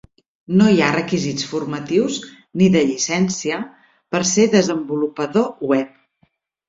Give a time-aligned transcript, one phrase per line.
[0.59, 2.17] No hi ha requisits formatius
[2.61, 3.59] ni de llicència
[4.15, 5.93] per ser desenvolupador web.